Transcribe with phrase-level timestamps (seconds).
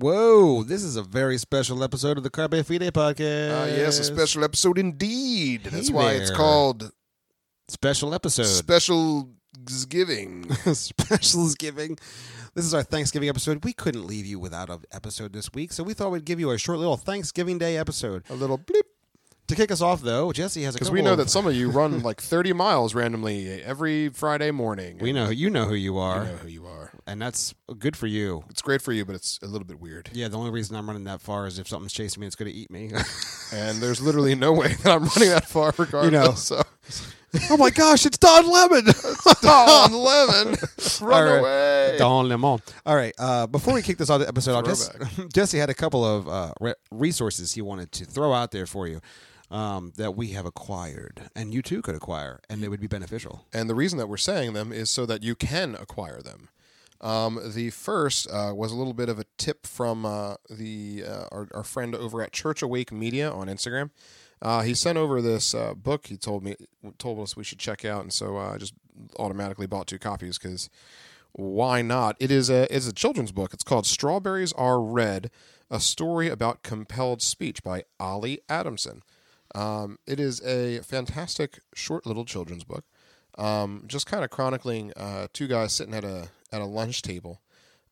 [0.00, 3.50] Whoa, this is a very special episode of the Carpe Fide podcast.
[3.62, 5.64] Ah, yes, a special episode indeed.
[5.64, 6.36] That's Hey why it's there.
[6.36, 6.92] called
[7.68, 8.44] special episode.
[8.44, 9.30] Special
[9.88, 10.50] Giving.
[10.72, 11.98] Specials giving.
[12.54, 13.64] This is our Thanksgiving episode.
[13.64, 16.50] We couldn't leave you without an episode this week, so we thought we'd give you
[16.52, 18.22] a short little Thanksgiving Day episode.
[18.30, 18.82] A little bleep.
[19.48, 21.54] To kick us off, though, Jesse has a Because we know of- that some of
[21.54, 24.98] you run like 30 miles randomly every Friday morning.
[25.00, 26.90] we know you know who you You are, know who you are.
[27.06, 28.44] and that's good for you.
[28.50, 30.10] It's great for you, but it's a little bit weird.
[30.12, 32.50] Yeah, the only reason I'm running that far is if something's chasing me, it's going
[32.52, 32.92] to eat me.
[33.50, 36.04] And there's literally no way that I'm running that far regardless.
[36.04, 36.32] You know.
[36.34, 36.62] So,
[37.50, 38.84] oh my gosh, it's Don Lemon.
[39.40, 40.56] Don Lemon,
[41.00, 41.38] run All right.
[41.38, 41.96] away.
[41.98, 42.58] Don Lemon.
[42.84, 43.14] All right.
[43.18, 44.90] Uh, before we kick this off- the episode off, Jesse,
[45.32, 48.86] Jesse had a couple of uh, re- resources he wanted to throw out there for
[48.86, 49.00] you
[49.50, 53.46] um, that we have acquired, and you too could acquire, and they would be beneficial.
[53.52, 56.48] And the reason that we're saying them is so that you can acquire them.
[57.00, 61.24] Um, the first uh, was a little bit of a tip from uh, the uh,
[61.30, 63.90] our, our friend over at Church Awake Media on Instagram.
[64.42, 66.08] Uh, he sent over this uh, book.
[66.08, 66.56] He told me
[66.98, 68.74] told us we should check out, and so uh, I just
[69.18, 70.68] automatically bought two copies because
[71.32, 72.16] why not?
[72.18, 73.54] It is a it's a children's book.
[73.54, 75.30] It's called Strawberries Are Red:
[75.70, 79.02] A Story About Compelled Speech by Ollie Adamson.
[79.54, 82.84] Um, it is a fantastic short little children's book
[83.38, 87.40] um, just kind of chronicling uh, two guys sitting at a at a lunch table,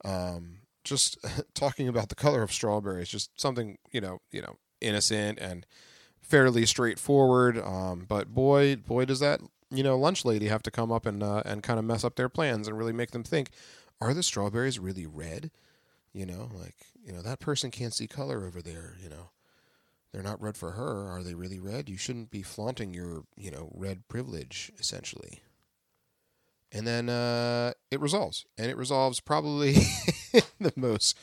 [0.04, 1.18] um, just
[1.54, 5.64] talking about the color of strawberries, just something you know, you know, innocent and
[6.20, 7.58] fairly straightforward.
[7.58, 9.40] Um, but boy, boy, does that
[9.70, 12.16] you know lunch lady have to come up and uh, and kind of mess up
[12.16, 13.50] their plans and really make them think:
[14.00, 15.52] Are the strawberries really red?
[16.12, 18.96] You know, like you know that person can't see color over there.
[19.00, 19.30] You know,
[20.12, 21.08] they're not red for her.
[21.08, 21.88] Are they really red?
[21.88, 25.42] You shouldn't be flaunting your, you know, red privilege, essentially.
[26.72, 28.44] And then uh, it resolves.
[28.58, 29.72] And it resolves probably
[30.60, 31.18] the most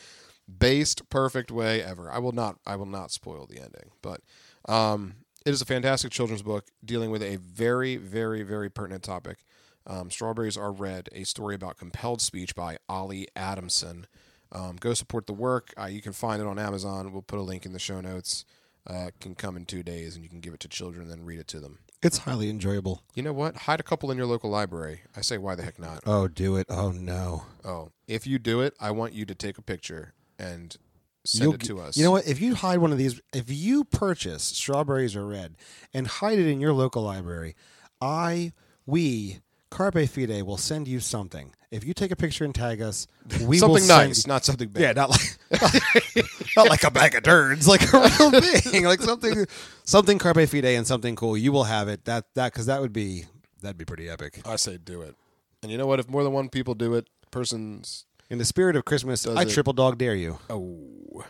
[0.60, 2.12] based, perfect way ever.
[2.12, 3.92] I will not I will not spoil the ending.
[4.02, 4.22] But
[4.68, 9.44] um, it is a fantastic children's book dealing with a very, very, very pertinent topic.
[9.86, 14.08] Um, Strawberries Are Red, a story about compelled speech by Ollie Adamson.
[14.54, 15.74] Um, go support the work.
[15.78, 17.12] Uh, you can find it on Amazon.
[17.12, 18.46] We'll put a link in the show notes.
[18.86, 21.24] Uh, can come in two days, and you can give it to children and then
[21.26, 21.80] read it to them.
[22.02, 23.02] It's highly enjoyable.
[23.16, 23.56] You know what?
[23.56, 25.04] Hide a couple in your local library.
[25.16, 26.02] I say, why the heck not?
[26.06, 26.68] Oh, do it.
[26.70, 27.46] Oh no.
[27.64, 30.76] Oh, if you do it, I want you to take a picture and
[31.24, 31.96] send You'll it to us.
[31.96, 32.28] You know what?
[32.28, 35.56] If you hide one of these, if you purchase strawberries are red
[35.94, 37.56] and hide it in your local library,
[38.02, 38.52] I,
[38.86, 39.40] we,
[39.70, 41.56] Carpe Fide will send you something.
[41.72, 43.08] If you take a picture and tag us,
[43.40, 44.82] we will Something send nice, not something bad.
[44.82, 49.46] Yeah, not like not like a bag of turds, like a real thing, like something
[49.86, 51.38] something carpe fide and something cool.
[51.38, 52.06] You will have it.
[52.06, 53.26] That that because that would be
[53.62, 54.42] that'd be pretty epic.
[54.46, 55.16] I say do it.
[55.62, 56.00] And you know what?
[56.00, 59.50] If more than one people do it, person's In the spirit of Christmas, I it-
[59.50, 60.40] triple dog dare you.
[60.50, 61.24] Oh.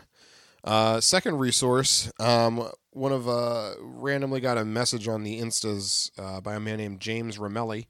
[0.62, 6.40] Uh, second resource, um, one of uh, randomly got a message on the Instas uh,
[6.40, 7.86] by a man named James Ramelli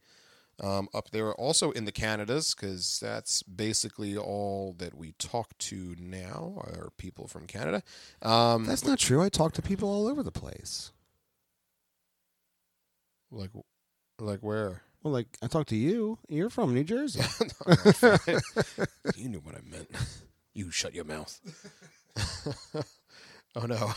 [0.62, 5.94] um, up there, also in the Canadas, because that's basically all that we talk to
[5.98, 7.82] now are people from Canada.
[8.22, 9.22] Um, That's not true.
[9.22, 10.92] I talk to people all over the place.
[13.30, 13.50] like,
[14.18, 14.82] like where?
[15.02, 16.18] Well, like I talk to you.
[16.28, 17.20] You're from New Jersey.
[19.16, 19.90] you knew what I meant.
[20.54, 21.40] You shut your mouth.
[23.56, 23.92] oh no!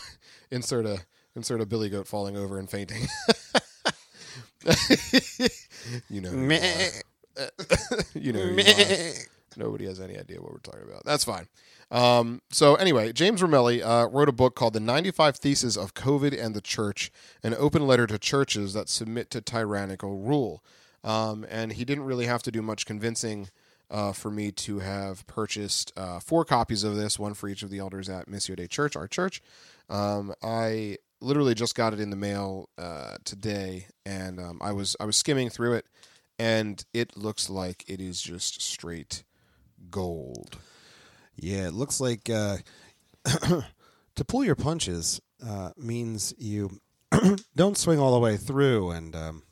[0.50, 0.98] Insert a
[1.34, 3.06] insert a billy goat falling over and fainting.
[6.08, 6.30] You know.
[8.14, 8.40] you know.
[8.40, 9.12] who you are.
[9.56, 11.04] Nobody has any idea what we're talking about.
[11.04, 11.48] That's fine.
[11.90, 16.38] Um, so anyway, James Romelli uh, wrote a book called "The 95 Theses of COVID
[16.38, 17.10] and the Church:
[17.42, 20.62] An Open Letter to Churches That Submit to Tyrannical Rule."
[21.02, 23.48] Um, and he didn't really have to do much convincing
[23.90, 27.70] uh, for me to have purchased uh, four copies of this, one for each of
[27.70, 29.40] the elders at Missio Dei Church, our church.
[29.88, 34.96] Um, I literally just got it in the mail uh, today, and um, I was
[35.00, 35.86] I was skimming through it,
[36.38, 39.24] and it looks like it is just straight
[39.90, 40.58] gold.
[41.36, 42.58] Yeah, it looks like uh,
[43.24, 46.80] to pull your punches uh, means you
[47.56, 49.42] don't swing all the way through, and um,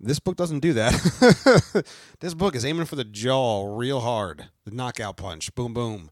[0.00, 1.84] this book doesn't do that.
[2.20, 6.10] this book is aiming for the jaw real hard, the knockout punch, boom, boom,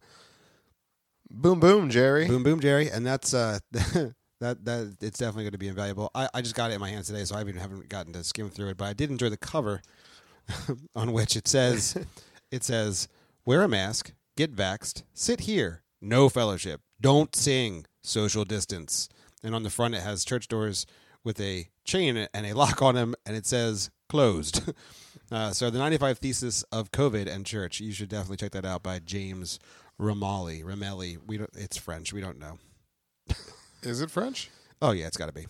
[1.30, 2.26] Boom, boom, Jerry.
[2.26, 4.12] boom, boom, Jerry, and that's uh, that
[4.64, 6.10] that it's definitely going to be invaluable.
[6.14, 8.22] I, I just got it in my hands today, so I even haven't gotten to
[8.24, 9.82] skim through it, but I did enjoy the cover,
[10.94, 11.96] on which it says,
[12.50, 13.08] it says,
[13.44, 19.08] wear a mask, get vaxxed, sit here, no fellowship, don't sing, social distance,
[19.42, 20.86] and on the front it has church doors
[21.24, 24.72] with a chain and a lock on them, and it says closed.
[25.30, 28.84] Uh, so the 95 thesis of COVID and church, you should definitely check that out
[28.84, 29.58] by James
[30.00, 31.18] Ramali, Rameli.
[31.26, 31.50] We don't.
[31.54, 32.12] It's French.
[32.12, 32.58] We don't know.
[33.82, 34.50] Is it French?
[34.82, 35.46] Oh yeah, it's got to be.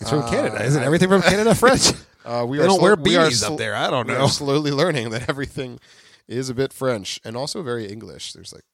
[0.00, 0.64] It's from Uh, Canada.
[0.64, 1.90] Isn't I- everything from Canada French?
[2.24, 3.74] Uh, we They are don't slo- wear we are beanies up there.
[3.74, 4.26] I don't we know.
[4.26, 5.80] slowly learning that everything
[6.26, 8.34] is a bit French and also very English.
[8.34, 8.64] There's like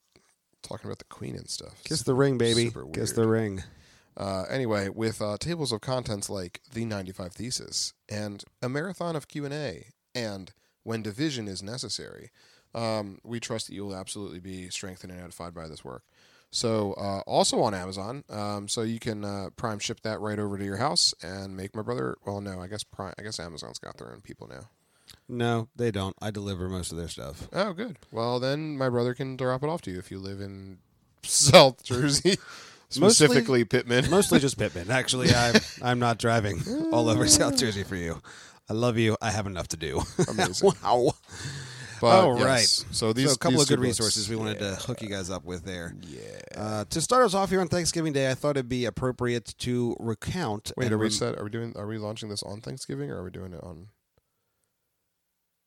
[0.65, 1.81] talking about the Queen and stuff.
[1.85, 2.73] Kiss the ring, baby.
[2.93, 3.63] Kiss the ring.
[4.17, 9.29] Uh, anyway, with uh, tables of contents like the 95 thesis and a marathon of
[9.29, 9.87] Q and A,
[10.17, 10.53] and
[10.83, 12.31] when division is necessary,
[12.75, 16.03] um, we trust that you will absolutely be strengthened and edified by this work.
[16.51, 20.57] So, uh, also on Amazon, um, so you can uh, Prime ship that right over
[20.57, 22.17] to your house and make my brother.
[22.25, 23.13] Well, no, I guess Prime.
[23.19, 24.69] I guess Amazon's got their own people now.
[25.29, 26.15] No, they don't.
[26.23, 27.49] I deliver most of their stuff.
[27.53, 27.97] Oh, good.
[28.13, 30.79] Well, then my brother can drop it off to you if you live in
[31.23, 32.37] South Jersey,
[32.89, 34.09] specifically Pitman.
[34.09, 34.93] Mostly just Pitman.
[34.93, 36.63] Actually, I'm I'm not driving
[36.93, 38.23] all over South Jersey for you.
[38.71, 39.17] I love you.
[39.21, 40.03] I have enough to do.
[40.29, 40.73] Amazing.
[40.83, 41.13] wow.
[42.01, 42.45] But, Oh, yes.
[42.45, 42.85] right.
[42.95, 44.71] So these so a couple these of good books- resources we wanted yeah.
[44.71, 45.95] to hook you guys up with there.
[46.03, 46.21] Yeah.
[46.57, 49.97] Uh, to start us off here on Thanksgiving Day, I thought it'd be appropriate to
[50.01, 50.73] recount.
[50.77, 51.39] Wait, are we rem- set?
[51.39, 51.73] Are we doing?
[51.77, 53.89] Are we launching this on Thanksgiving or are we doing it on?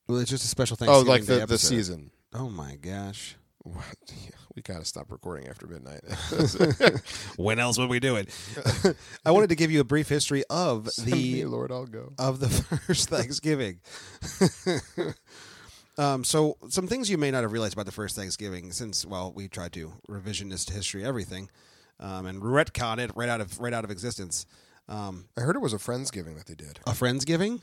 [0.08, 1.06] Well, it's just a special Thanksgiving.
[1.08, 2.12] Oh, like the, the season.
[2.34, 3.36] Oh my gosh!
[3.64, 3.84] What?
[4.56, 6.00] We gotta stop recording after midnight.
[7.38, 8.34] When else would we do it?
[9.24, 12.12] I wanted to give you a brief history of Send me, the Lord, I'll go.
[12.18, 13.82] of the first Thanksgiving.
[15.98, 19.34] Um, so, some things you may not have realized about the first Thanksgiving, since well,
[19.36, 21.50] we tried to revisionist history everything,
[22.00, 24.46] um, and retcon it right out of right out of existence.
[24.90, 26.80] Um, I heard it was a friendsgiving that they did.
[26.88, 27.60] a friendsgiving?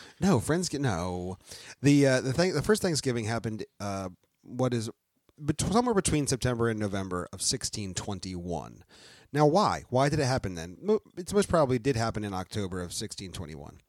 [0.20, 0.72] no, friends.
[0.72, 1.38] No,
[1.82, 3.64] the uh, the thing the first Thanksgiving happened.
[3.80, 4.10] Uh,
[4.42, 4.90] what is
[5.38, 8.84] bet- somewhere between September and November of 1621.
[9.32, 9.84] Now, why?
[9.90, 10.78] Why did it happen then?
[11.16, 13.80] It most probably did happen in October of 1621.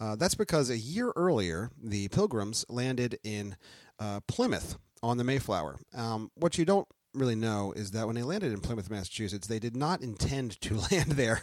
[0.00, 3.56] Uh, that's because a year earlier, the Pilgrims landed in
[3.98, 5.76] uh, Plymouth on the Mayflower.
[5.94, 9.58] Um, what you don't really know is that when they landed in Plymouth, Massachusetts, they
[9.58, 11.42] did not intend to land there.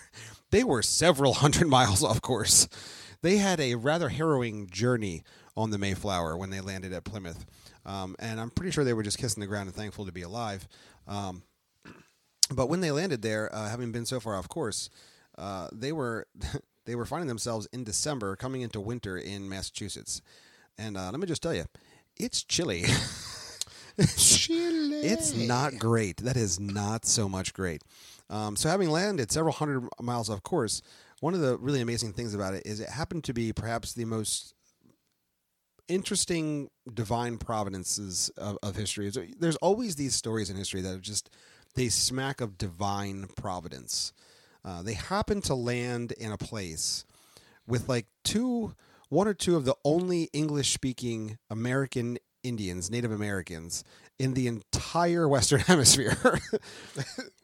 [0.52, 2.68] They were several hundred miles off course.
[3.22, 5.24] They had a rather harrowing journey
[5.58, 7.46] on the Mayflower when they landed at Plymouth.
[7.86, 10.22] Um, and I'm pretty sure they were just kissing the ground and thankful to be
[10.22, 10.68] alive.
[11.08, 11.44] Um,
[12.52, 14.90] but when they landed there, uh, having been so far off course,
[15.38, 16.28] uh, they were
[16.86, 20.22] they were finding themselves in December, coming into winter in Massachusetts.
[20.78, 21.66] And uh, let me just tell you,
[22.18, 22.84] it's chilly.
[24.18, 24.98] Chile.
[24.98, 26.18] It's not great.
[26.18, 27.82] That is not so much great.
[28.30, 30.82] Um, so, having landed several hundred miles off course,
[31.22, 34.06] one of the really amazing things about it is it happened to be perhaps the
[34.06, 34.54] most
[35.88, 39.12] interesting divine providences of, of history.
[39.40, 41.30] There's always these stories in history that are just
[41.76, 44.14] they smack of divine providence.
[44.66, 47.06] Uh, they happen to land in a place
[47.68, 48.74] with like two,
[49.10, 53.84] one or two of the only English speaking American Indians, Native Americans
[54.18, 56.18] in the entire Western Hemisphere.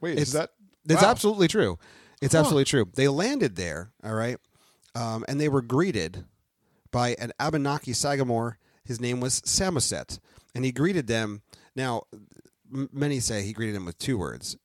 [0.01, 0.49] Wait, It's- is that?
[0.89, 1.09] It's Wow.
[1.11, 1.77] absolutely true.
[2.23, 2.39] It's Huh.
[2.39, 2.85] absolutely true.
[2.95, 4.37] They landed there, all right,
[4.95, 6.25] um, and they were greeted
[6.91, 8.57] by an Abenaki Sagamore.
[8.83, 10.17] His name was Samoset,
[10.55, 11.43] and he greeted them.
[11.75, 12.03] Now,
[12.73, 14.57] m- many say he greeted them with two words,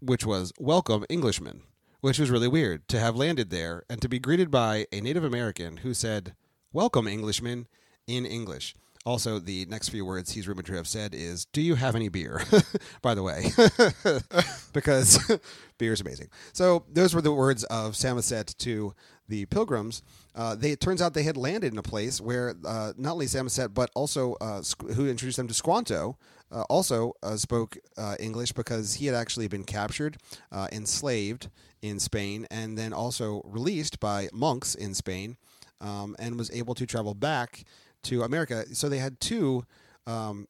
[0.00, 1.62] which was "Welcome, Englishman,"
[2.00, 5.24] which was really weird to have landed there and to be greeted by a Native
[5.24, 6.34] American who said
[6.72, 7.66] "Welcome, Englishman"
[8.06, 8.74] in English.
[9.06, 12.08] Also, the next few words he's rumored to have said is, "Do you have any
[12.08, 12.42] beer?"
[13.02, 13.52] By the way,
[14.72, 15.18] because
[15.78, 16.28] beer is amazing.
[16.52, 18.94] So those were the words of Samoset to
[19.28, 20.02] the pilgrims.
[20.34, 23.26] Uh, they it turns out they had landed in a place where uh, not only
[23.26, 24.62] Samoset but also uh,
[24.94, 26.18] who introduced them to Squanto
[26.52, 30.16] uh, also uh, spoke uh, English because he had actually been captured,
[30.52, 31.48] uh, enslaved
[31.82, 35.36] in Spain, and then also released by monks in Spain,
[35.80, 37.64] um, and was able to travel back
[38.04, 38.64] to America.
[38.74, 39.64] So they had two
[40.06, 40.46] um,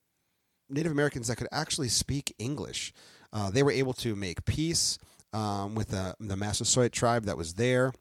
[0.68, 2.92] Native Americans that could actually speak English.
[3.32, 4.98] Uh, they were able to make peace
[5.32, 7.92] um, with the, the Massasoit tribe that was there.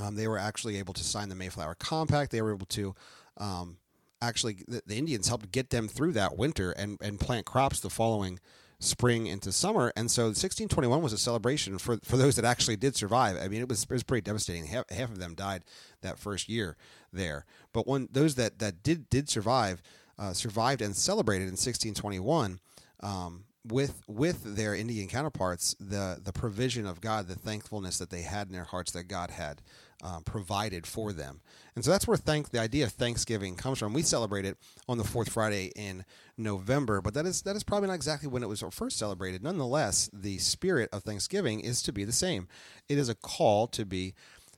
[0.00, 2.30] Um, they were actually able to sign the Mayflower Compact.
[2.30, 2.94] They were able to
[3.36, 3.76] um,
[4.22, 7.90] actually, the, the Indians helped get them through that winter and, and plant crops the
[7.90, 8.38] following
[8.78, 9.92] spring into summer.
[9.96, 13.36] And so 1621 was a celebration for, for those that actually did survive.
[13.36, 14.66] I mean, it was, it was pretty devastating.
[14.66, 15.62] Half, half of them died
[16.00, 16.76] that first year
[17.12, 17.44] there.
[17.72, 19.82] But when those that, that did, did survive,
[20.18, 22.60] uh, survived and celebrated in 1621,
[23.02, 28.22] um, with with their Indian counterparts, the the provision of God, the thankfulness that they
[28.22, 29.62] had in their hearts that God had
[30.02, 31.40] um, provided for them,
[31.74, 33.92] and so that's where thank the idea of Thanksgiving comes from.
[33.92, 34.56] We celebrate it
[34.88, 36.04] on the fourth Friday in
[36.36, 39.42] November, but that is that is probably not exactly when it was first celebrated.
[39.42, 42.48] Nonetheless, the spirit of Thanksgiving is to be the same.
[42.88, 44.14] It is a call to be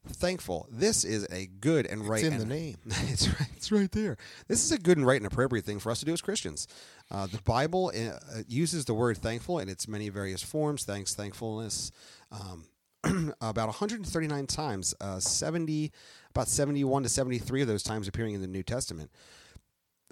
[0.07, 0.69] thankful.
[0.71, 2.25] This is a good and right.
[2.25, 2.77] It's in and, the name.
[2.87, 3.49] it's right.
[3.57, 4.17] It's right there.
[4.49, 6.67] This is a good and right and appropriate thing for us to do as Christians.
[7.11, 10.85] Uh, the Bible uh, uses the word thankful in its many various forms.
[10.85, 11.91] Thanks, thankfulness.
[12.31, 12.67] Um,
[13.41, 15.93] about 139 times, uh, 70,
[16.31, 19.11] about 71 to 73 of those times appearing in the New Testament.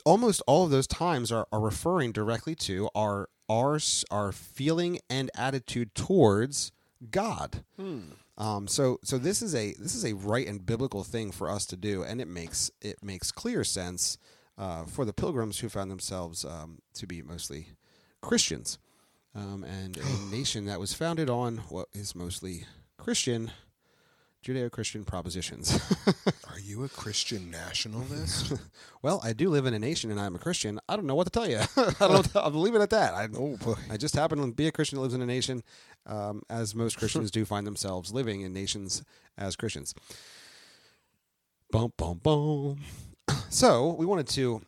[0.05, 3.79] Almost all of those times are, are referring directly to our, our
[4.11, 6.73] our feeling and attitude towards
[7.11, 7.63] God.
[8.39, 11.67] Um, so so this is a this is a right and biblical thing for us
[11.67, 14.19] to do, and it makes it makes clear sense
[14.59, 17.69] uh, for the pilgrims who found themselves um, to be mostly
[18.23, 18.79] Christians,
[19.35, 22.65] um, and a nation that was founded on what is mostly
[23.03, 23.51] Christian,
[24.45, 25.77] Judeo-Christian propositions.
[26.49, 28.53] Are you a Christian nationalist?
[29.03, 30.79] well, I do live in a nation, and I'm a Christian.
[30.89, 31.59] I don't know what to tell you.
[31.77, 32.37] I don't.
[32.37, 33.13] I'll leave it at that.
[33.15, 33.75] I, oh boy.
[33.91, 35.65] I just happen to be a Christian that lives in a nation,
[36.07, 39.03] um, as most Christians do find themselves living in nations
[39.37, 39.95] as Christians.
[41.73, 42.79] Bum, bum, bum.
[43.49, 44.63] So we wanted to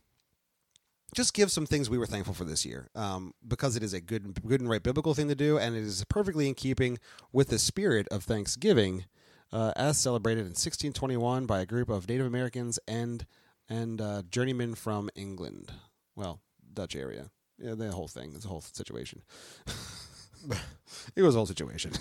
[1.15, 4.01] just give some things we were thankful for this year, um, because it is a
[4.01, 6.99] good, good and right biblical thing to do, and it is perfectly in keeping
[7.33, 9.05] with the spirit of Thanksgiving,
[9.53, 13.27] uh, as celebrated in 1621 by a group of Native Americans and
[13.69, 15.73] and uh, journeymen from England,
[16.15, 16.41] well,
[16.75, 17.31] Dutch area.
[17.59, 19.23] Yeah, the whole thing, the whole situation.
[21.17, 21.93] it was a whole situation.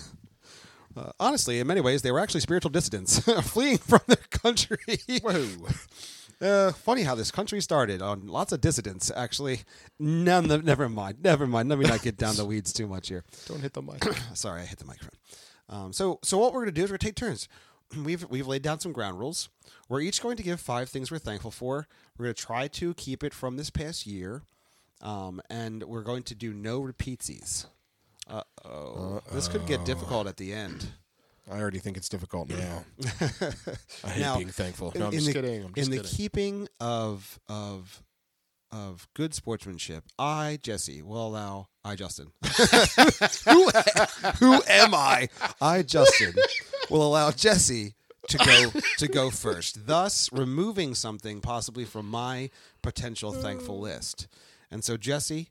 [0.96, 4.78] Uh, honestly, in many ways, they were actually spiritual dissidents fleeing from their country.
[5.24, 5.48] Whoa.
[6.44, 9.10] Uh, funny how this country started on lots of dissidents.
[9.16, 9.62] Actually,
[9.98, 10.52] none.
[10.52, 11.20] Of, never mind.
[11.24, 11.70] Never mind.
[11.70, 13.24] Let me not get down the weeds too much here.
[13.48, 14.04] Don't hit the mic.
[14.34, 15.18] Sorry, I hit the microphone.
[15.70, 17.48] Um, so, so what we're going to do is we're going to take turns.
[18.04, 19.50] We've we've laid down some ground rules.
[19.88, 21.88] We're each going to give five things we're thankful for.
[22.18, 24.42] We're going to try to keep it from this past year,
[25.00, 27.68] um, and we're going to do no repeatsies.
[28.28, 30.88] Uh oh, this could get difficult at the end.
[31.52, 32.86] I already think it's difficult now.
[34.04, 34.94] I hate Now, being thankful.
[34.96, 35.64] No, I'm in just the, kidding.
[35.66, 36.16] I'm just in the kidding.
[36.16, 38.02] keeping of of
[38.72, 42.32] of good sportsmanship, I Jesse will allow I Justin.
[43.46, 43.70] who,
[44.40, 45.30] who am I?
[45.62, 46.34] I Justin
[46.90, 47.94] will allow Jesse
[48.30, 52.50] to go to go first, thus removing something possibly from my
[52.82, 54.28] potential thankful list.
[54.72, 55.50] And so, Jesse,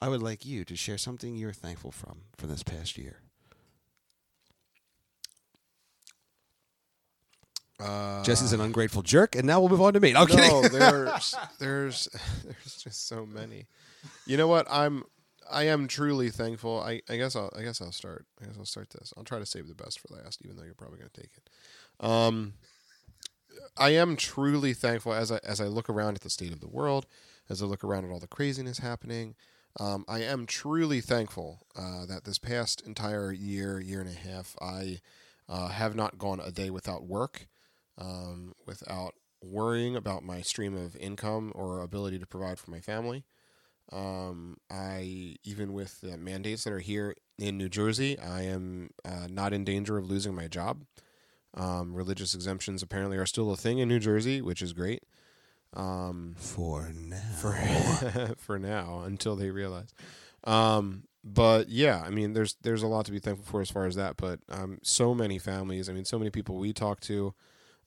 [0.00, 3.23] I would like you to share something you're thankful from for this past year.
[7.80, 10.12] Uh, Jesse's an ungrateful jerk, and now we'll move on to me.
[10.12, 10.62] No, kidding.
[10.72, 12.08] there's there's
[12.44, 13.66] there's just so many.
[14.26, 14.66] You know what?
[14.70, 15.04] I'm
[15.50, 16.80] I am truly thankful.
[16.80, 18.26] I, I guess I'll I guess I'll start.
[18.40, 19.12] I guess I'll start this.
[19.16, 21.30] I'll try to save the best for last, even though you're probably going to take
[21.36, 22.04] it.
[22.04, 22.54] Um,
[23.76, 26.68] I am truly thankful as I as I look around at the state of the
[26.68, 27.06] world,
[27.48, 29.34] as I look around at all the craziness happening.
[29.80, 34.54] Um, I am truly thankful uh, that this past entire year, year and a half,
[34.60, 35.00] I
[35.48, 37.48] uh, have not gone a day without work,
[37.98, 43.24] um, without worrying about my stream of income or ability to provide for my family.
[43.92, 49.26] Um, I even with the mandates that are here in New Jersey, I am uh,
[49.28, 50.84] not in danger of losing my job.
[51.52, 55.02] Um, religious exemptions apparently are still a thing in New Jersey, which is great.
[55.74, 57.16] Um, For now.
[57.40, 57.52] for
[58.38, 59.92] for now until they realize.
[60.44, 63.86] Um, but yeah, I mean, there's there's a lot to be thankful for as far
[63.86, 64.16] as that.
[64.16, 67.34] But um, so many families, I mean, so many people we talk to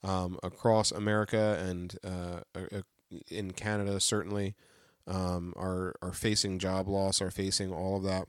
[0.02, 2.82] um, across America and uh, uh,
[3.30, 4.54] in Canada certainly
[5.06, 8.26] um, are are facing job loss, are facing all of that.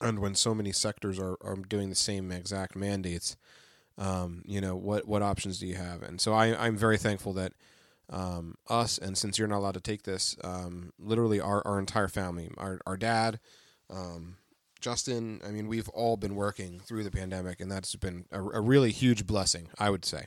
[0.00, 3.36] And when so many sectors are, are doing the same exact mandates,
[3.98, 6.02] um, you know what what options do you have?
[6.02, 7.52] And so I, I'm very thankful that
[8.10, 12.08] um, us, and since you're not allowed to take this, um, literally our, our entire
[12.08, 13.38] family, our, our dad,
[13.88, 14.36] um,
[14.80, 18.60] Justin, I mean, we've all been working through the pandemic, and that's been a, a
[18.60, 20.26] really huge blessing, I would say.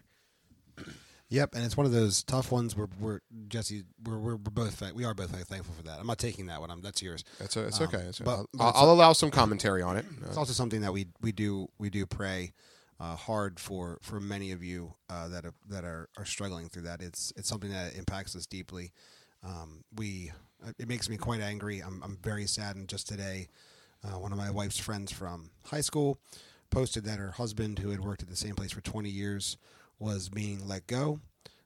[1.30, 3.84] Yep, and it's one of those tough ones where we're Jesse.
[4.06, 6.00] We're we're, we're both we are both thankful for that.
[6.00, 6.70] I'm not taking that one.
[6.70, 7.24] I'm, that's yours.
[7.39, 8.00] It's, it's Um, okay.
[8.01, 10.06] It's, but- I'll, it's- I'll allow some commentary on it.
[10.27, 12.53] It's also something that we we do we do pray
[13.00, 16.84] uh, hard for for many of you uh, that are that are, are struggling through
[16.84, 17.01] that.
[17.01, 18.92] It's it's something that impacts us deeply.
[19.44, 20.32] Um, we
[20.77, 21.80] it makes me quite angry.
[21.80, 22.89] I'm I'm very saddened.
[22.89, 23.48] Just today,
[24.03, 26.20] uh, one of my wife's friends from high school
[26.70, 29.58] posted that her husband, who had worked at the same place for 20 years,
[30.00, 31.20] was being let go,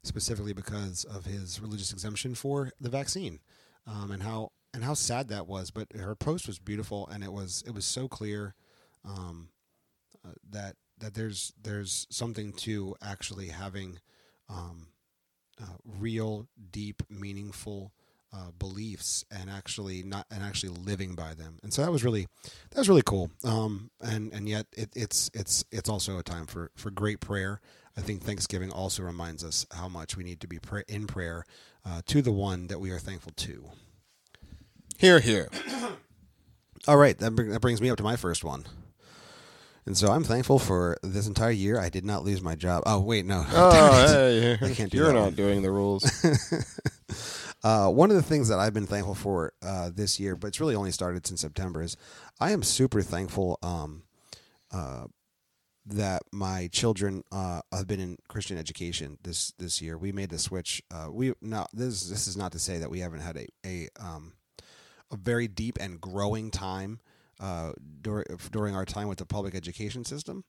[0.03, 3.39] specifically because of his religious exemption for the vaccine,
[3.85, 5.71] um, and how and how sad that was.
[5.71, 8.55] But her post was beautiful, and it was it was so clear
[9.05, 9.49] um,
[10.25, 13.99] uh, that that there's there's something to actually having
[14.49, 14.87] um,
[15.61, 17.91] uh, real, deep, meaningful
[18.33, 21.59] uh, beliefs, and actually not and actually living by them.
[21.63, 22.27] And so that was really
[22.71, 23.31] that was really cool.
[23.43, 27.61] Um, and and yet it, it's it's it's also a time for for great prayer.
[27.97, 31.45] I think Thanksgiving also reminds us how much we need to be pray- in prayer
[31.85, 33.65] uh, to the one that we are thankful to.
[34.97, 35.49] Here, here.
[36.87, 38.65] All right, that, bring, that brings me up to my first one.
[39.85, 41.79] And so I'm thankful for this entire year.
[41.79, 42.83] I did not lose my job.
[42.85, 43.45] Oh wait, no.
[43.51, 45.33] Oh, hey, I can't do you're not one.
[45.35, 46.03] doing the rules.
[47.63, 50.59] Uh, one of the things that I've been thankful for uh, this year, but it's
[50.61, 51.97] really only started since September, is
[52.39, 54.03] I am super thankful um,
[54.71, 55.05] uh,
[55.87, 59.97] that my children uh, have been in Christian education this this year.
[59.97, 60.81] We made the switch.
[60.91, 63.87] Uh, we now this this is not to say that we haven't had a a
[63.99, 64.33] um,
[65.11, 66.99] a very deep and growing time
[67.39, 70.43] uh, dur- during our time with the public education system.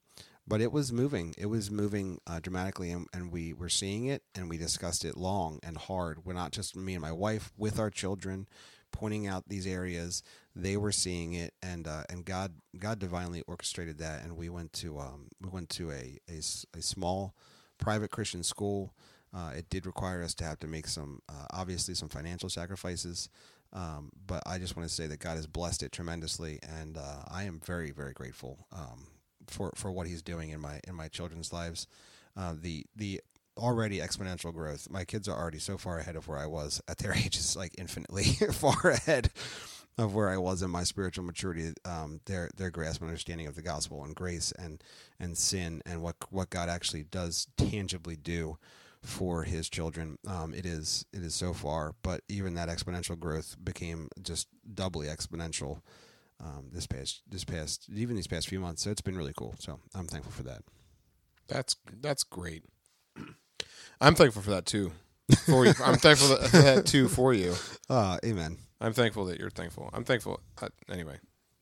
[0.47, 1.35] But it was moving.
[1.37, 5.15] It was moving uh, dramatically, and, and we were seeing it, and we discussed it
[5.15, 6.25] long and hard.
[6.25, 8.47] We're not just me and my wife with our children,
[8.91, 10.23] pointing out these areas.
[10.59, 14.25] They were seeing it, and uh, and God God divinely orchestrated that.
[14.25, 16.39] And we went to um, we went to a, a
[16.77, 17.35] a small
[17.79, 18.93] private Christian school.
[19.33, 23.29] Uh, it did require us to have to make some uh, obviously some financial sacrifices.
[23.73, 27.23] Um, but I just want to say that God has blessed it tremendously, and uh,
[27.31, 29.07] I am very, very grateful um,
[29.47, 31.87] for for what He's doing in my in my children's lives.
[32.37, 33.21] Uh, the the
[33.57, 34.89] already exponential growth.
[34.91, 37.75] My kids are already so far ahead of where I was at their ages, like
[37.79, 39.31] infinitely far ahead
[39.99, 41.73] of where I was in my spiritual maturity.
[41.85, 44.83] Um, their their grasp and understanding of the gospel and grace and
[45.19, 48.59] and sin and what what God actually does tangibly do
[49.03, 50.19] for his children.
[50.27, 55.09] Um, it is it is so far, but even that exponential growth became just doubly
[55.09, 55.83] exponential
[56.41, 58.83] um, this past this past even these past few months.
[58.83, 59.57] So it's been really cool.
[59.59, 60.63] So I'm thankful for that.
[61.49, 62.65] That's that's great.
[64.01, 64.93] I'm thankful for that too.
[65.45, 67.55] For you, I'm thankful for that too for you.
[67.91, 68.59] Uh, amen.
[68.81, 69.91] I'm thankful that you're thankful.
[69.93, 70.41] I'm thankful.
[70.63, 71.19] Uh, anyway,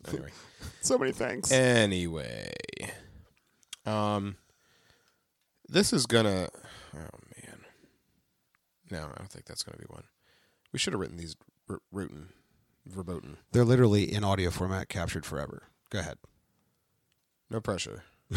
[0.09, 0.31] anyway,
[0.83, 1.51] So many thanks.
[1.51, 2.53] anyway.
[3.87, 4.37] Um,
[5.69, 6.49] this is gonna.
[6.95, 6.99] Oh
[7.43, 7.59] man,
[8.91, 10.05] no, I don't think that's gonna be one.
[10.73, 11.37] We should have written these
[11.71, 12.27] r- rootin,
[12.87, 13.39] verboten.
[13.53, 15.63] They're literally in audio format, captured forever.
[15.91, 16.19] Go ahead.
[17.51, 18.03] No pressure.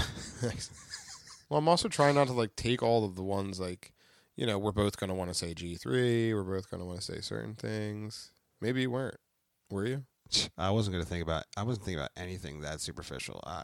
[1.50, 3.92] Well, I'm also trying not to like take all of the ones like,
[4.36, 6.32] you know, we're both gonna want to say G three.
[6.32, 8.30] We're both gonna want to say certain things.
[8.62, 9.18] Maybe you weren't.
[9.70, 10.06] Were you?
[10.58, 11.46] I wasn't going to think about.
[11.58, 13.42] I wasn't thinking about anything that superficial.
[13.46, 13.64] I,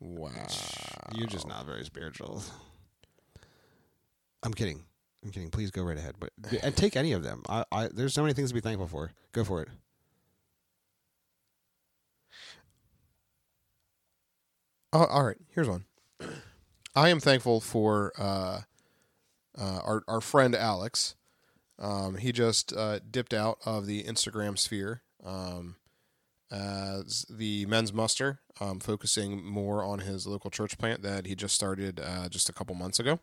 [0.00, 0.30] Wow.
[1.14, 2.42] You're just not very spiritual.
[4.42, 4.84] I'm kidding.
[5.22, 5.50] I'm kidding.
[5.50, 6.14] Please go right ahead.
[6.18, 6.30] But
[6.62, 7.42] and take any of them.
[7.48, 9.12] I, I there's so many things to be thankful for.
[9.32, 9.68] Go for it.
[14.92, 15.36] Oh, all right.
[15.50, 15.84] Here's one.
[16.96, 18.60] I am thankful for uh,
[19.56, 21.14] uh, our our friend Alex.
[21.80, 25.76] Um, he just uh, dipped out of the Instagram sphere um,
[26.50, 31.54] as the men's muster, um, focusing more on his local church plant that he just
[31.54, 33.18] started uh, just a couple months ago.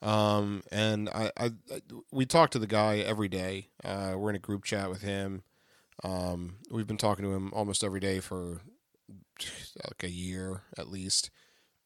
[0.00, 1.50] Um, and I, I,
[2.10, 3.68] we talk to the guy every day.
[3.84, 5.42] Uh, we're in a group chat with him.
[6.02, 8.62] Um, we've been talking to him almost every day for
[9.84, 11.30] like a year at least.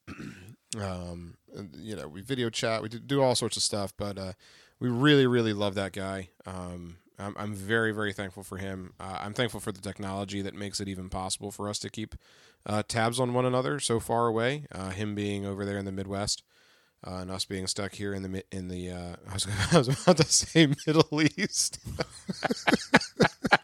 [0.80, 1.36] um,
[1.74, 4.32] you know, we video chat, we do- do all sorts of stuff, but uh,
[4.80, 6.30] we really, really love that guy.
[6.44, 8.92] Um, I'm, I'm very, very thankful for him.
[9.00, 12.14] Uh, I'm thankful for the technology that makes it even possible for us to keep
[12.66, 14.66] uh, tabs on one another so far away.
[14.70, 16.42] Uh, him being over there in the Midwest.
[17.06, 19.88] Uh, and us being stuck here in the in the uh, I, was, I was
[19.88, 21.78] about to say Middle East.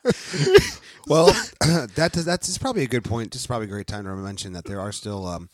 [1.07, 1.27] Well,
[1.61, 3.33] that does, that's probably a good point.
[3.33, 5.49] This is probably a great time to mention that there are still um,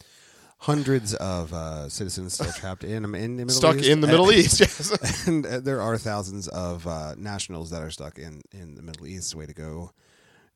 [0.60, 3.88] hundreds of uh, citizens still trapped in in the Middle stuck East.
[3.88, 4.60] in the Middle East.
[4.60, 5.26] Yes.
[5.26, 9.06] and uh, there are thousands of uh, nationals that are stuck in in the Middle
[9.06, 9.34] East.
[9.34, 9.92] Way to go,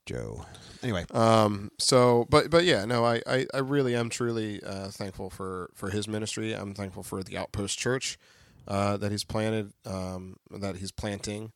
[0.07, 0.45] Joe.
[0.83, 1.71] Anyway, Um.
[1.79, 5.91] So, but but yeah, no, I I, I really am truly uh, thankful for for
[5.91, 6.53] his ministry.
[6.53, 8.19] I'm thankful for the Outpost Church
[8.67, 11.53] uh, that he's planted, um, that he's planting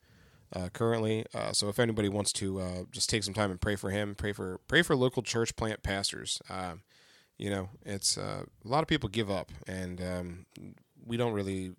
[0.55, 1.27] uh, currently.
[1.35, 4.15] Uh, so, if anybody wants to uh, just take some time and pray for him,
[4.15, 6.41] pray for pray for local church plant pastors.
[6.49, 6.83] Um,
[7.39, 10.47] you know, it's uh, a lot of people give up, and um,
[11.07, 11.73] we don't really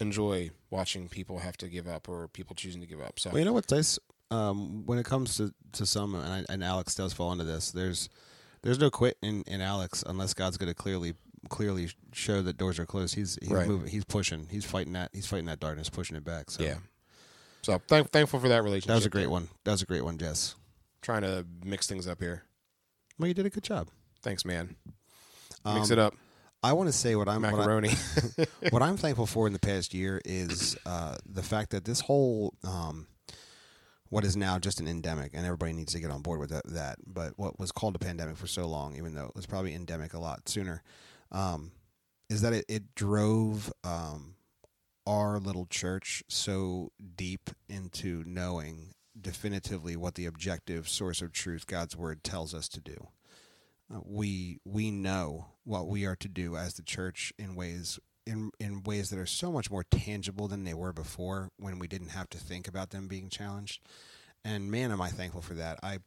[0.00, 3.18] enjoy watching people have to give up or people choosing to give up.
[3.18, 3.98] So, Well, you know what's nice
[4.30, 7.70] um, when it comes to, to some, and, I, and Alex does fall into this.
[7.70, 8.08] There's
[8.62, 11.14] there's no quit in, in Alex unless God's going to clearly
[11.48, 13.14] clearly show that doors are closed.
[13.14, 13.66] He's he's Right.
[13.66, 13.88] moving.
[13.88, 14.46] He's pushing.
[14.50, 15.10] He's fighting that.
[15.12, 16.50] He's fighting that darkness, pushing it back.
[16.50, 16.76] So yeah.
[17.62, 18.88] So, thank, thankful for that relationship.
[18.88, 19.48] that was a great one.
[19.64, 20.54] That was a great one, Jess.
[21.02, 22.44] trying to mix things up here.
[23.18, 23.88] Well, you did a good job.
[24.22, 24.76] Thanks, man.
[25.64, 26.14] Mix Um, it up.
[26.62, 27.90] I want to say what I'm what, I, Macaroni.
[28.70, 32.54] what I'm thankful for in the past year is uh, the fact that this whole
[32.64, 33.06] um,
[34.10, 36.66] what is now just an endemic, and everybody needs to get on board with that,
[36.66, 36.98] that.
[37.06, 40.12] But what was called a pandemic for so long, even though it was probably endemic
[40.12, 40.82] a lot sooner,
[41.32, 41.70] um,
[42.28, 44.34] is that it, it drove um,
[45.06, 51.96] our little church so deep into knowing definitively what the objective source of truth God's
[51.96, 53.08] word tells us to do.
[54.04, 58.82] We we know what we are to do as the church in ways in in
[58.82, 62.28] ways that are so much more tangible than they were before when we didn't have
[62.30, 63.82] to think about them being challenged.
[64.44, 65.78] And man, am I thankful for that.
[65.82, 65.98] I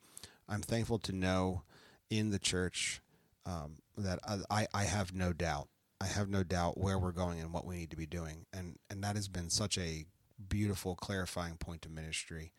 [0.47, 1.63] I'm thankful to know
[2.09, 3.01] in the church
[3.45, 4.19] um, that
[4.49, 5.67] I, I have no doubt.
[5.99, 8.77] I have no doubt where we're going and what we need to be doing, and
[8.89, 10.05] and that has been such a
[10.49, 12.51] beautiful clarifying point of ministry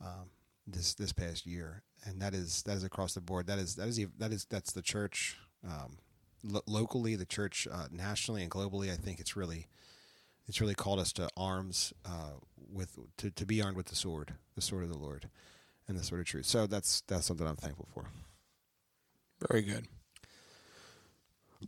[0.00, 0.30] um,
[0.66, 3.46] this this past year, and that is that is across the board.
[3.46, 5.98] That is that is that is that's the church um,
[6.42, 8.92] lo- locally, the church uh, nationally and globally.
[8.92, 9.66] I think it's really
[10.48, 12.32] it's really called us to arms uh,
[12.72, 15.28] with to, to be armed with the sword, the sword of the Lord,
[15.88, 16.46] and the sword of truth.
[16.46, 18.06] So that's that's something I'm thankful for.
[19.48, 19.86] Very good.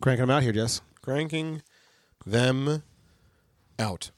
[0.01, 0.81] Cranking them out here, Jess.
[1.01, 1.61] Cranking
[2.25, 2.83] them
[3.77, 4.11] out.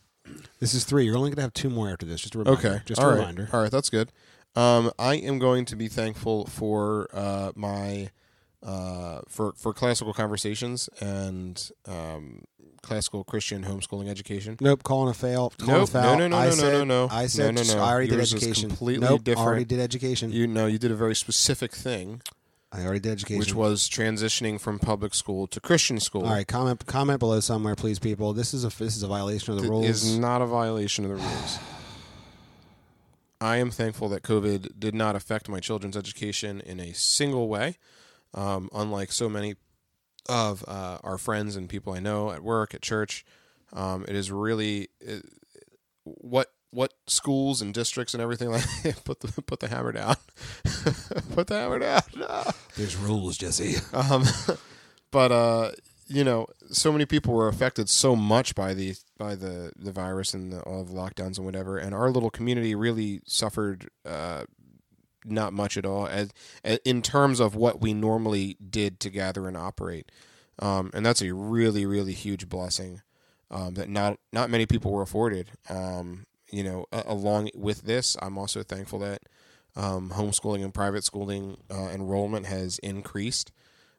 [0.60, 1.06] This is three.
[1.06, 2.22] You're only going to have two more after this.
[2.22, 2.68] Just a reminder.
[2.68, 2.82] Okay.
[2.86, 3.20] Just All a right.
[3.20, 3.50] reminder.
[3.52, 4.12] All right, that's good.
[4.56, 8.10] Um, I am going to be thankful for uh, my
[8.64, 12.44] uh, for for classical conversations and um,
[12.82, 14.58] classical Christian homeschooling education.
[14.60, 15.54] Nope, calling a fail.
[15.58, 15.90] Calling Nope.
[15.90, 16.18] a foul.
[16.18, 17.08] No, no, no, I no, said, no, no, no.
[17.16, 17.82] I said No, no, no.
[17.82, 18.70] I already Yours did education.
[18.70, 19.48] completely nope, different.
[19.48, 20.32] already did education.
[20.32, 22.22] You know, you did a very specific thing,
[22.72, 23.40] I already did education.
[23.40, 26.24] which was transitioning from public school to Christian school.
[26.26, 28.34] All right, comment comment below somewhere, please, people.
[28.34, 29.86] This is a this is a violation of the It rules.
[29.88, 31.60] is not a violation of the rules.
[33.42, 37.78] I am thankful that COVID did not affect my children's education in a single way,
[38.36, 39.56] um, unlike so many
[40.30, 43.26] of uh, our friends and people I know at work, at church.
[43.74, 45.26] Um, it is really it,
[46.04, 48.64] what what schools and districts and everything like
[49.04, 50.16] put the put the hammer down,
[51.34, 52.02] put the hammer down.
[52.16, 52.44] No.
[52.78, 53.78] There's rules, Jesse.
[53.92, 54.24] Um,
[55.10, 55.72] but uh,
[56.12, 60.34] you know, so many people were affected so much by the by the the virus
[60.34, 64.44] and the, all the lockdowns and whatever, and our little community really suffered uh,
[65.24, 66.32] not much at all as,
[66.64, 70.12] as in terms of what we normally did to gather and operate,
[70.60, 73.02] um, and that's a really really huge blessing
[73.50, 75.52] um, that not not many people were afforded.
[75.70, 79.22] Um, you know, a- along with this, I'm also thankful that
[79.76, 83.52] um, homeschooling and private schooling uh, enrollment has increased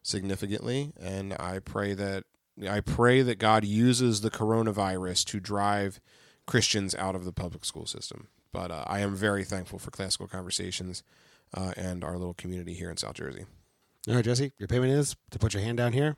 [0.02, 2.24] significantly, and I pray that
[2.68, 6.00] I pray that God uses the coronavirus to drive
[6.46, 8.28] Christians out of the public school system.
[8.52, 11.02] But uh, I am very thankful for classical conversations
[11.54, 13.46] uh, and our little community here in South Jersey.
[14.08, 16.16] All right, Jesse, your payment is to put your hand down here.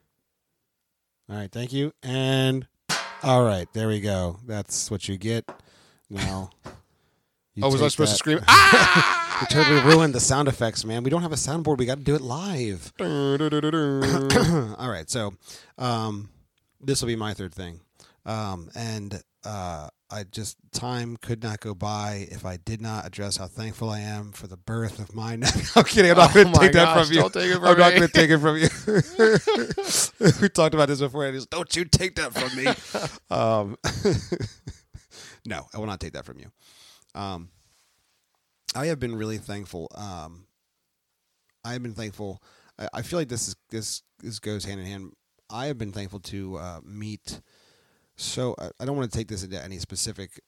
[1.30, 1.92] All right, thank you.
[2.02, 2.66] And
[3.22, 4.40] all right, there we go.
[4.44, 5.44] That's what you get.
[6.10, 6.50] Now.
[7.54, 8.40] you oh, was I supposed to scream?
[8.48, 9.20] ah!
[9.40, 11.02] You totally ruined the sound effects, man.
[11.02, 11.78] We don't have a soundboard.
[11.78, 12.92] We got to do it live.
[13.00, 15.34] All right, so
[15.78, 16.28] um,
[16.80, 17.80] this will be my third thing,
[18.24, 23.36] um, and uh, I just time could not go by if I did not address
[23.36, 25.32] how thankful I am for the birth of my.
[25.76, 26.12] I'm kidding.
[26.12, 27.20] I'm not Oh going to take that from you.
[27.20, 28.68] don't take it from I'm not going to take it from you.
[30.40, 31.24] we talked about this before.
[31.24, 32.66] And he's, don't you take that from me.
[33.36, 33.76] um,
[35.44, 36.52] no, I will not take that from you.
[38.74, 39.88] I have been really thankful.
[39.94, 40.46] Um,
[41.64, 42.42] I have been thankful.
[42.78, 45.12] I, I feel like this is this this goes hand in hand.
[45.50, 47.40] I have been thankful to uh, meet.
[48.16, 50.40] So I, I don't want to take this into any specific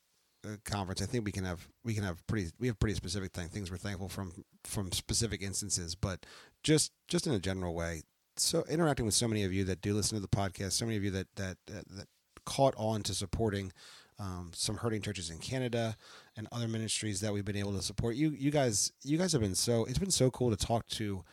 [0.44, 1.02] uh, conference.
[1.02, 3.70] I think we can have we can have pretty we have pretty specific thing, things
[3.70, 4.32] we're thankful from
[4.64, 6.26] from specific instances, but
[6.62, 8.02] just just in a general way.
[8.36, 10.96] So interacting with so many of you that do listen to the podcast, so many
[10.96, 12.06] of you that that, that
[12.44, 13.72] caught on to supporting
[14.18, 15.96] um, some hurting churches in Canada
[16.36, 18.16] and other ministries that we've been able to support.
[18.16, 21.24] You you guys you guys have been so it's been so cool to talk to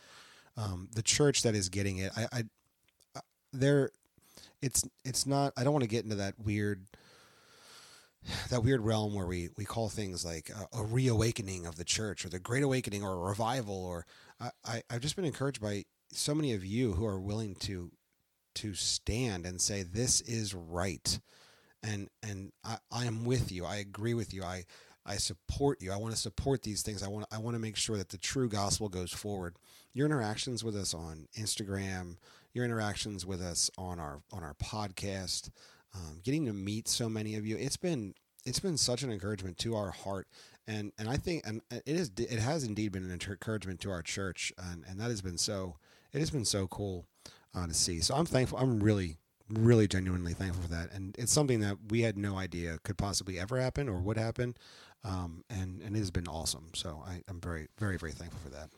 [0.57, 2.11] um, the church that is getting it.
[2.15, 2.43] I, I,
[3.15, 3.19] I
[3.51, 3.91] there
[4.61, 6.85] it's it's not I don't want to get into that weird
[8.49, 12.25] that weird realm where we, we call things like a, a reawakening of the church
[12.25, 14.05] or the great awakening or a revival or
[14.39, 17.91] I, I, I've just been encouraged by so many of you who are willing to
[18.55, 21.19] to stand and say this is right
[21.83, 23.65] and and I, I am with you.
[23.65, 24.43] I agree with you.
[24.43, 24.65] I
[25.05, 25.91] I support you.
[25.91, 27.03] I want to support these things.
[27.03, 29.57] I want I want to make sure that the true gospel goes forward.
[29.93, 32.17] Your interactions with us on Instagram
[32.53, 35.49] your interactions with us on our on our podcast
[35.95, 38.13] um, getting to meet so many of you it's been
[38.45, 40.27] it's been such an encouragement to our heart.
[40.67, 44.01] And and I think and it is it has indeed been an encouragement to our
[44.01, 45.77] church and and that has been so
[46.11, 47.05] it has been so cool
[47.55, 47.99] uh, to see.
[47.99, 49.17] So I'm thankful I'm really
[49.59, 53.39] really genuinely thankful for that and it's something that we had no idea could possibly
[53.39, 54.55] ever happen or would happen
[55.03, 58.49] um, and and it has been awesome so I, I'm very very very thankful for
[58.49, 58.69] that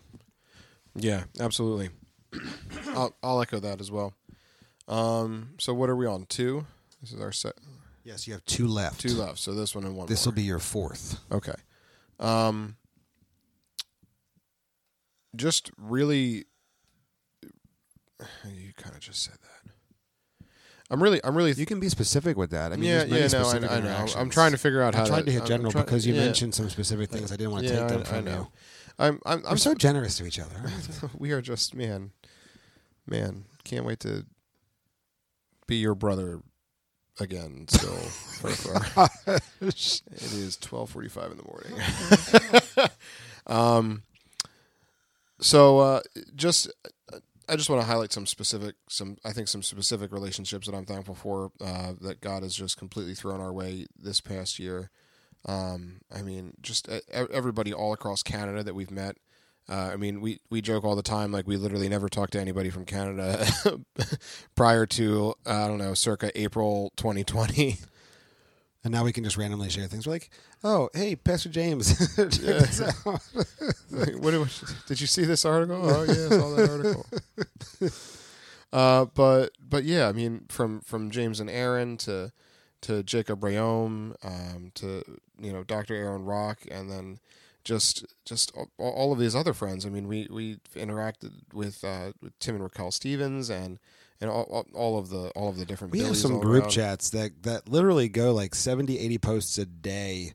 [0.95, 1.89] Yeah, absolutely.
[2.95, 4.13] I'll, I'll echo that as well.
[4.87, 6.25] Um, so what are we on?
[6.25, 6.65] Two.
[7.01, 7.53] This is our set.
[8.03, 9.01] Yes, you have two left.
[9.01, 9.39] Two left.
[9.39, 10.07] So this one and one.
[10.07, 11.19] This will be your fourth.
[11.31, 11.55] Okay.
[12.19, 12.77] Um,
[15.35, 16.45] just really,
[18.45, 19.54] you kind of just said that.
[20.91, 21.51] I'm really, I'm really.
[21.53, 22.71] You can be specific with that.
[22.71, 24.07] I mean, yeah, there's many yeah, no, I, specific I know.
[24.17, 26.25] I'm trying to figure out how I tried to hit general try- because you yeah.
[26.25, 27.31] mentioned some specific things.
[27.31, 28.37] I didn't want to Yeah, take them I, from I know.
[28.37, 28.47] you.
[28.97, 30.55] I'm, I'm, I'm so generous to each other.
[31.17, 32.11] we are just man,
[33.07, 33.45] man.
[33.63, 34.25] Can't wait to
[35.67, 36.41] be your brother
[37.19, 37.65] again.
[37.67, 42.89] Still, for, for it is twelve forty five in the morning.
[43.47, 44.03] um,
[45.39, 46.01] so uh,
[46.35, 46.71] just
[47.47, 50.85] I just want to highlight some specific, some I think some specific relationships that I'm
[50.85, 54.89] thankful for uh, that God has just completely thrown our way this past year.
[55.47, 59.17] Um, I mean, just everybody all across Canada that we've met.
[59.67, 62.39] Uh, I mean, we, we joke all the time like we literally never talked to
[62.39, 63.47] anybody from Canada
[64.55, 67.77] prior to I don't know, circa April 2020.
[68.85, 70.05] And now we can just randomly share things.
[70.05, 70.29] We're like,
[70.63, 71.97] oh, hey, Pastor James.
[72.15, 73.19] Check this out.
[73.89, 74.45] Like, what do-
[74.87, 75.77] did you see this article?
[75.83, 76.69] Oh yeah, I saw that
[77.81, 77.91] article.
[78.71, 82.31] uh, but but yeah, I mean, from from James and Aaron to
[82.81, 85.03] to Jacob Rayom, um, to
[85.41, 85.95] you know Dr.
[85.95, 87.19] Aaron Rock, and then
[87.63, 89.85] just just all, all of these other friends.
[89.85, 93.79] I mean, we we interacted with uh, with Tim and Raquel Stephens and
[94.21, 95.91] and all, all, all of the all of the different.
[95.93, 96.71] We have Billies some group around.
[96.71, 100.33] chats that, that literally go like 70, 80 posts a day.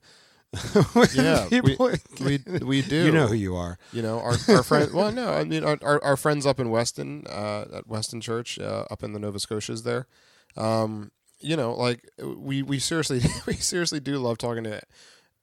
[1.14, 1.76] Yeah, we-
[2.20, 3.04] We we do.
[3.06, 3.78] you know who you are.
[3.92, 4.90] You know, our our friend.
[4.94, 8.58] Well, no, I mean our, our our friends up in Weston, uh, at Weston Church,
[8.58, 10.06] uh, up in the Nova Scotias there.
[10.56, 14.80] Um, you know, like we we seriously we seriously do love talking to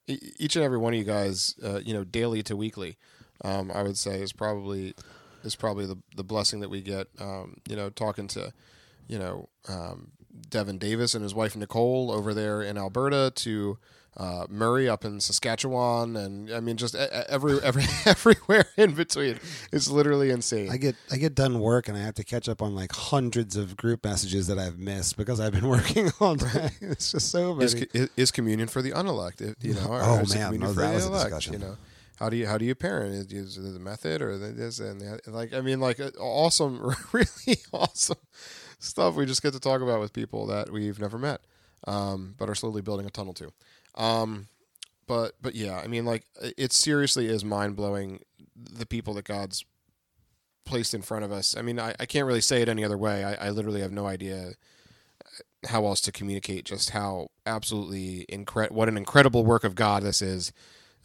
[0.08, 1.56] e- each and every one of you guys.
[1.63, 2.97] Uh, you know, daily to weekly.
[3.45, 4.93] Um, I would say is probably
[5.43, 7.08] is probably the the blessing that we get.
[7.19, 8.54] Um, you know, talking to
[9.08, 10.12] you know um,
[10.50, 13.78] Devin Davis and his wife Nicole over there in Alberta to
[14.17, 19.39] uh, Murray up in Saskatchewan, and I mean just every every everywhere in between.
[19.71, 20.71] It's literally insane.
[20.71, 23.56] I get I get done work and I have to catch up on like hundreds
[23.56, 26.71] of group messages that I've missed because I've been working all day.
[26.82, 27.86] It's just so many.
[27.93, 29.56] is, is, communion for the unelected?
[29.62, 31.54] You know, Oh, man, no, that was a discussion.
[31.54, 31.78] You know,
[32.17, 33.32] how do you how do you parent?
[33.32, 35.27] Is, is the method or this and that?
[35.27, 38.17] Like, I mean, like uh, awesome, really awesome
[38.80, 39.15] stuff.
[39.15, 41.41] We just get to talk about with people that we've never met,
[41.88, 43.51] um, but are slowly building a tunnel to.
[43.95, 44.47] Um,
[45.08, 46.25] but but yeah, I mean, like
[46.58, 48.21] it seriously is mind blowing
[48.56, 49.63] the people that God's
[50.65, 51.56] placed in front of us.
[51.58, 53.23] I mean, I, I can't really say it any other way.
[53.23, 54.53] I, I literally have no idea
[55.67, 60.21] how else to communicate just how absolutely incre- what an incredible work of God this
[60.21, 60.51] is.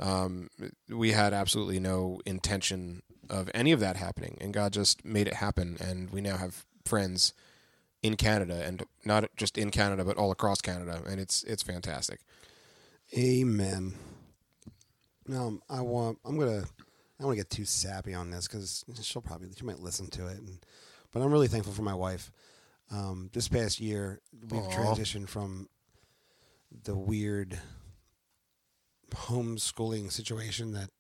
[0.02, 0.50] Um,
[0.88, 5.34] we had absolutely no intention of any of that happening, and God just made it
[5.34, 5.76] happen.
[5.80, 7.32] And we now have friends
[8.02, 12.20] in Canada, and not just in Canada, but all across Canada, and it's it's fantastic.
[13.16, 13.94] Amen.
[15.28, 16.18] No, I want.
[16.24, 16.64] I'm gonna.
[16.64, 20.08] I don't want to get too sappy on this because she'll probably she might listen
[20.08, 20.38] to it.
[20.38, 20.58] And,
[21.12, 22.32] but I'm really thankful for my wife.
[22.90, 24.70] Um, this past year, we've Aw.
[24.70, 25.68] transitioned from
[26.84, 27.60] the weird
[29.14, 30.90] homeschooling situation that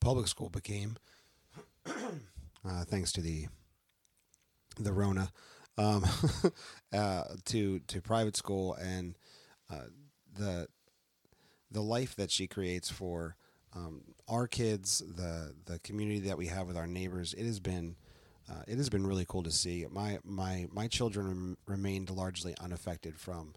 [0.00, 0.96] public school became,
[1.86, 3.46] uh, thanks to the
[4.78, 5.30] the Rona,
[5.78, 6.04] um,
[6.92, 9.16] uh, to to private school and
[9.70, 9.86] uh,
[10.34, 10.66] the
[11.70, 13.36] the life that she creates for
[13.74, 17.34] um, our kids, the the community that we have with our neighbors.
[17.34, 17.96] It has been
[18.50, 19.86] uh, it has been really cool to see.
[19.90, 23.54] My my my children rem- remained largely unaffected from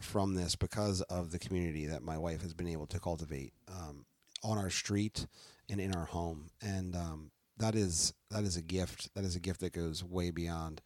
[0.00, 4.04] from this because of the community that my wife has been able to cultivate um,
[4.42, 5.26] on our street
[5.68, 9.10] and in our home, and um, that is that is a gift.
[9.14, 10.80] That is a gift that goes way beyond.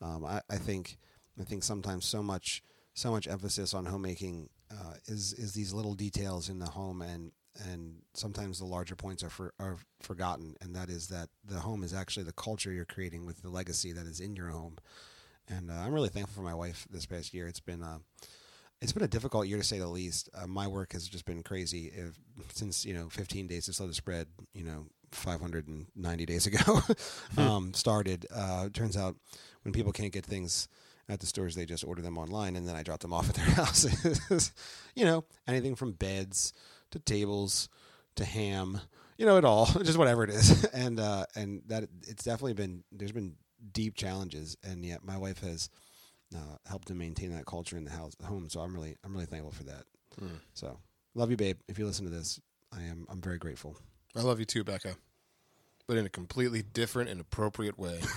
[0.00, 0.98] Um, I, I think
[1.40, 2.62] I think sometimes so much
[2.94, 7.32] so much emphasis on homemaking uh, is is these little details in the home and
[7.70, 11.82] and sometimes the larger points are for, are forgotten and that is that the home
[11.82, 14.76] is actually the culture you're creating with the legacy that is in your home
[15.48, 17.98] and uh, I'm really thankful for my wife this past year it's been uh,
[18.80, 21.42] it's been a difficult year to say the least uh, my work has just been
[21.42, 22.18] crazy if,
[22.52, 26.80] since you know 15 days to slow the spread you know 590 days ago
[27.36, 29.16] um, started uh, turns out
[29.62, 30.68] when people can't get things
[31.08, 33.34] at the stores they just order them online and then I drop them off at
[33.34, 34.52] their houses.
[34.94, 36.52] you know, anything from beds
[36.90, 37.68] to tables
[38.16, 38.80] to ham,
[39.16, 40.64] you know, it all, just whatever it is.
[40.66, 43.36] And uh and that it's definitely been there's been
[43.72, 45.68] deep challenges and yet my wife has
[46.34, 48.48] uh, helped to maintain that culture in the house home.
[48.48, 49.84] So I'm really I'm really thankful for that.
[50.54, 50.78] So
[51.14, 51.58] love you, babe.
[51.68, 52.40] If you listen to this,
[52.76, 53.76] I am I'm very grateful.
[54.16, 54.96] I love you too, Becca,
[55.86, 58.00] but in a completely different and appropriate way.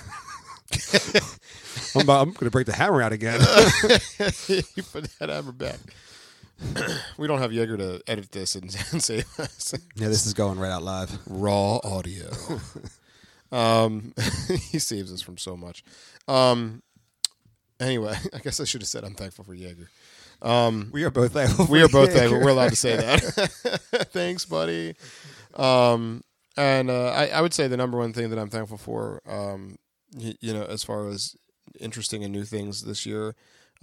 [1.94, 3.40] I'm, about- I'm going to break the hammer out again.
[4.48, 5.78] you put that hammer back.
[7.18, 10.70] we don't have Jaeger to edit this and, and say yeah, this is going right
[10.70, 11.18] out live.
[11.26, 12.30] raw audio.
[13.50, 14.14] um,
[14.70, 15.82] he saves us from so much.
[16.28, 16.82] Um,
[17.82, 19.88] anyway, I guess I should have said I'm thankful for Jaeger.
[20.40, 21.66] Um, We are both thankful.
[21.66, 22.40] We are both thankful.
[22.40, 23.20] We're allowed to say that.
[24.12, 24.94] Thanks, buddy.
[25.54, 26.22] Um,
[26.56, 29.76] and uh, I, I would say the number one thing that I'm thankful for, um,
[30.16, 31.36] you, you know, as far as
[31.80, 33.34] interesting and new things this year,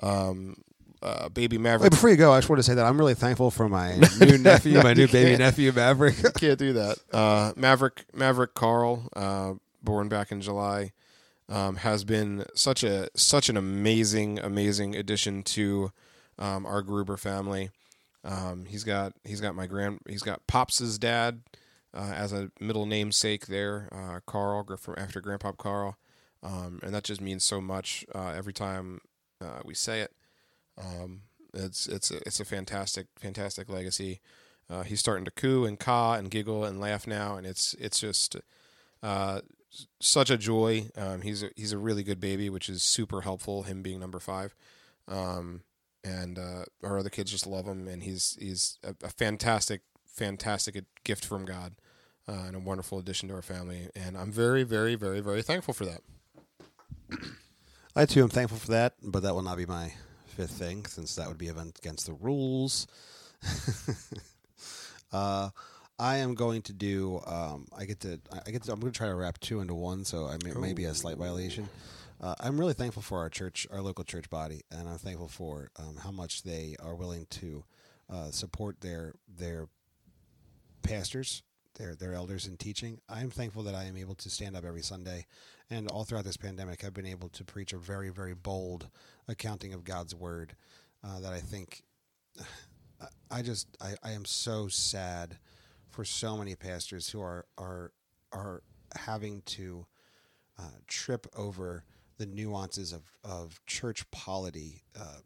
[0.03, 0.57] um,
[1.01, 1.91] uh, baby Wait, Maverick.
[1.91, 4.37] before you go, I just want to say that I'm really thankful for my new
[4.37, 6.15] nephew, my new baby nephew, Maverick.
[6.35, 6.97] Can't do that.
[7.13, 10.91] Uh, Maverick Maverick Carl, uh, born back in July,
[11.49, 15.91] um, has been such a such an amazing amazing addition to
[16.37, 17.71] um, our Gruber family.
[18.23, 21.41] Um, he's got he's got my grand he's got Pops's dad
[21.93, 25.97] uh, as a middle namesake there, uh, Carl from after Grandpop Carl,
[26.43, 29.01] um, and that just means so much uh, every time
[29.41, 30.13] uh, we say it.
[30.77, 31.21] Um,
[31.53, 34.21] it's it's a, it's a fantastic fantastic legacy.
[34.69, 37.99] Uh, he's starting to coo and caw and giggle and laugh now, and it's it's
[37.99, 38.35] just
[39.01, 39.41] uh,
[39.99, 40.89] such a joy.
[40.97, 43.63] Um, he's a, he's a really good baby, which is super helpful.
[43.63, 44.55] Him being number five,
[45.07, 45.61] um,
[46.03, 50.83] and uh, our other kids just love him, and he's he's a, a fantastic fantastic
[51.03, 51.75] gift from God,
[52.27, 53.89] uh, and a wonderful addition to our family.
[53.95, 56.01] And I'm very very very very thankful for that.
[57.95, 59.93] I too am thankful for that, but that will not be my
[60.25, 62.87] fifth thing since that would be against the rules.
[65.11, 65.49] uh,
[65.99, 67.21] I am going to do.
[67.27, 68.19] Um, I get to.
[68.45, 68.63] I get.
[68.63, 70.85] To, I'm going to try to wrap two into one, so I may, may be
[70.85, 71.67] a slight violation.
[72.21, 75.71] Uh, I'm really thankful for our church, our local church body, and I'm thankful for
[75.77, 77.63] um, how much they are willing to
[78.09, 79.67] uh, support their their
[80.83, 81.43] pastors,
[81.75, 82.99] their their elders in teaching.
[83.09, 85.25] I'm thankful that I am able to stand up every Sunday,
[85.69, 88.87] and all throughout this pandemic, I've been able to preach a very very bold
[89.27, 90.55] accounting of God's word.
[91.03, 91.83] Uh, that I think,
[93.01, 95.37] I- I just I, I am so sad
[95.89, 97.91] for so many pastors who are are
[98.31, 98.61] are
[98.95, 99.85] having to
[100.57, 101.83] uh, trip over
[102.17, 105.19] the nuances of, of church polity uh,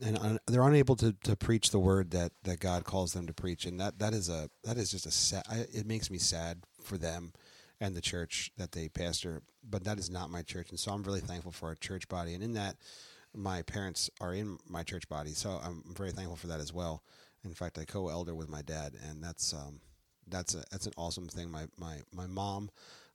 [0.00, 3.34] and un- they're unable to, to preach the word that, that God calls them to
[3.34, 5.42] preach, and that, that is a that is just a sad.
[5.50, 7.32] I, it makes me sad for them
[7.80, 11.02] and the church that they pastor, but that is not my church, and so I'm
[11.02, 12.76] really thankful for our church body, and in that,
[13.34, 17.02] my parents are in my church body, so I'm very thankful for that as well.
[17.48, 19.80] In fact, I co-elder with my dad, and that's um,
[20.28, 21.50] that's a that's an awesome thing.
[21.50, 22.70] My my my mom,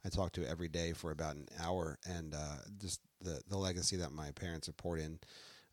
[0.05, 3.95] I talk to every day for about an hour, and uh, just the the legacy
[3.97, 5.19] that my parents have poured in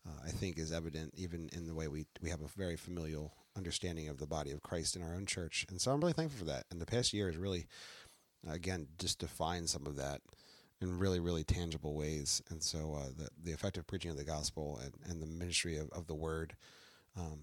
[0.07, 3.33] uh, I think is evident even in the way we we have a very familial
[3.55, 6.39] understanding of the body of Christ in our own church, and so I'm really thankful
[6.39, 6.65] for that.
[6.71, 7.67] And the past year has really,
[8.49, 10.21] again, just defined some of that
[10.81, 12.41] in really really tangible ways.
[12.49, 15.89] And so uh, the the effective preaching of the gospel and, and the ministry of,
[15.91, 16.55] of the word.
[17.17, 17.41] Um,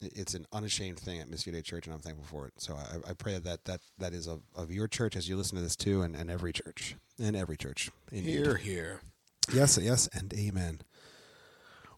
[0.00, 2.52] it's an unashamed thing at Day Church, and I'm thankful for it.
[2.58, 5.56] So I, I pray that that, that is of, of your church as you listen
[5.56, 7.90] to this too, and, and every church, and every church.
[8.12, 8.30] Indeed.
[8.30, 9.00] Here here.
[9.52, 10.80] Yes, yes, and amen.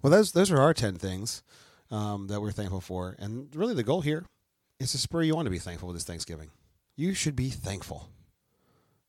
[0.03, 1.43] Well, those those are our ten things
[1.91, 4.25] um, that we're thankful for, and really the goal here
[4.79, 6.51] is to spur you on to be thankful this Thanksgiving.
[6.97, 8.09] You should be thankful.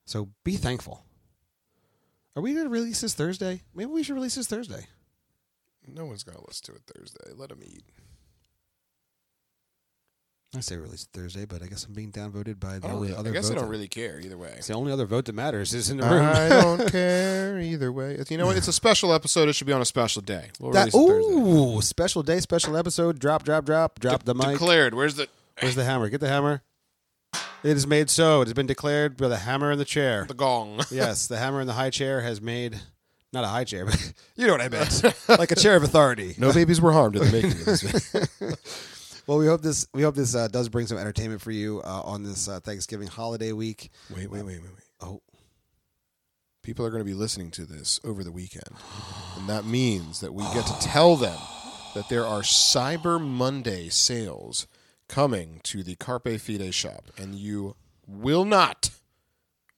[0.06, 1.06] So be thankful.
[2.36, 3.62] Are we going to release this Thursday?
[3.76, 4.88] Maybe we should release this Thursday.
[5.88, 7.32] No one's gonna listen to it Thursday.
[7.36, 7.84] Let them eat.
[10.54, 13.20] I say release Thursday, but I guess I'm being downvoted by the I, only really-
[13.20, 13.58] other I guess vote.
[13.58, 14.54] I don't really care either way.
[14.58, 16.26] It's the only other vote that matters is in the room.
[16.26, 18.12] I don't care either way.
[18.14, 18.58] It's- You know what?
[18.58, 19.48] It's a special episode.
[19.48, 20.50] It should be on a special day.
[20.60, 21.34] We'll That- release Thursday.
[21.78, 23.18] ooh, special day, special episode.
[23.18, 24.50] Drop, drop, drop, drop the mic.
[24.50, 24.94] Declared.
[24.94, 25.30] Where's the
[25.62, 26.10] Where's the hammer?
[26.10, 26.62] Get the hammer.
[27.64, 28.42] It is made so.
[28.42, 30.26] It has been declared by the hammer in the chair.
[30.28, 30.82] the gong?
[30.92, 32.78] yes, the hammer in the high chair has made
[33.32, 36.36] not a high chair, but you know what I meant, like a chair of authority.
[36.38, 38.62] No babies were harmed in the making of this.
[39.28, 42.02] Well, we hope this we hope this uh, does bring some entertainment for you uh,
[42.02, 43.92] on this uh, Thanksgiving holiday week.
[44.16, 44.84] wait, wait, wait, wait, wait.
[45.00, 45.22] Oh,
[46.64, 48.70] People are going to be listening to this over the weekend,
[49.36, 51.40] and that means that we get to tell them
[51.96, 54.68] that there are Cyber Monday sales
[55.08, 57.76] coming to the Carpe Fide shop, and you
[58.08, 58.92] will not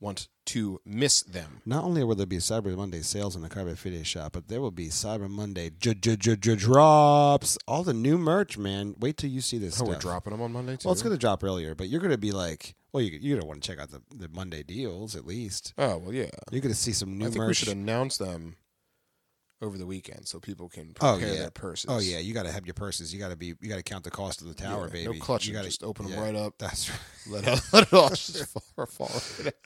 [0.02, 1.62] want to miss them.
[1.66, 4.62] not only will there be Cyber Monday sales in the Carpe Fide shop, but there
[4.62, 7.58] will be Cyber Monday drops.
[7.68, 8.96] All the new merch, man.
[9.00, 9.74] Wait till you see this.
[9.74, 9.88] Oh, stuff.
[9.88, 10.88] we're dropping them on Monday too.
[10.88, 13.38] Well, it's going to drop earlier, but you're going to be like, well, you you're
[13.38, 15.74] going to want to check out the, the Monday deals at least.
[15.78, 16.30] Oh well, yeah.
[16.52, 18.58] You're going to see some new I think we should announce them
[19.64, 21.34] over the weekend so people can Oh, yeah.
[21.34, 21.90] their purses.
[21.90, 23.14] Oh yeah, you got to have your purses.
[23.14, 23.56] You got to be.
[23.62, 25.14] You got to count the cost of the tower, Yeah, baby.
[25.14, 25.46] No clutch.
[25.46, 26.56] You You gotta just open them yeah, right up.
[26.60, 27.00] That's right.
[27.30, 28.86] Let, it, let it all just fall.
[28.86, 29.12] fall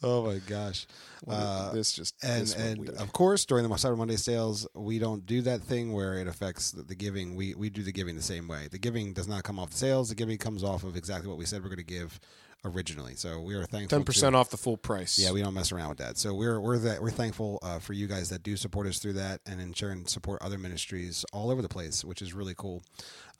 [0.04, 0.86] Oh my gosh.
[1.28, 5.26] Uh, this just and this and of course during the Cyber Monday sales, we don't
[5.26, 7.36] do that thing where it affects the, the giving.
[7.36, 8.68] We we do the giving the same way.
[8.70, 10.10] The giving does not come off the sales.
[10.10, 12.20] The giving comes off of exactly what we said we're going to give
[12.68, 13.16] originally.
[13.16, 13.98] So we are thankful.
[13.98, 15.18] Ten percent off the full price.
[15.18, 16.18] Yeah, we don't mess around with that.
[16.18, 19.14] So we're we're that we're thankful uh, for you guys that do support us through
[19.14, 22.84] that, and in turn support other ministries all over the place, which is really cool.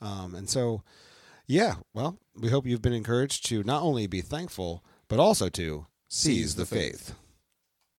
[0.00, 0.82] Um, and so,
[1.46, 5.86] yeah, well, we hope you've been encouraged to not only be thankful but also to
[6.06, 7.14] seize the faith.